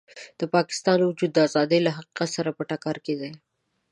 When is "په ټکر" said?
2.57-2.95